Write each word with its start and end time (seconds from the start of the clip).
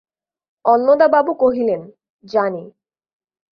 অন্নদাবাবু 0.65 1.31
কহিলেন, 1.33 1.81
জানি। 2.23 2.63